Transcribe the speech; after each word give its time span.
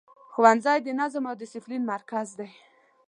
ښوونځی 0.33 0.77
د 0.83 0.87
نظم 0.99 1.23
او 1.29 1.35
دسپلین 1.41 1.83
مرکز 1.93 2.27
دی. 2.39 2.49